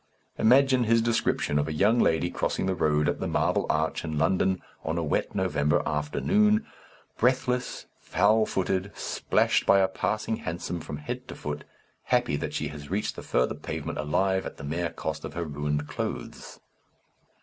[0.39, 4.17] Imagine his description of a young lady crossing the road at the Marble Arch in
[4.17, 6.65] London, on a wet November afternoon,
[7.19, 11.65] "breathless, foul footed, splashed by a passing hansom from head to foot,
[12.05, 15.45] happy that she has reached the further pavement alive at the mere cost of her
[15.45, 16.59] ruined clothes."...